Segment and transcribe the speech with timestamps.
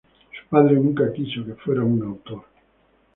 [0.31, 2.41] Su padre nunca quiso que fuera un autor.